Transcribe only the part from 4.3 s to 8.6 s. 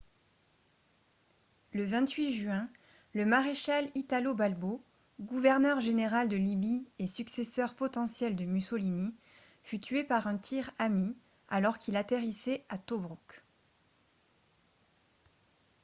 balbo gouverneur général de libye et successeur potentiel de